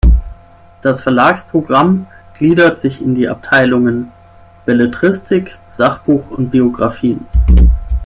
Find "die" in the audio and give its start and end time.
3.13-3.29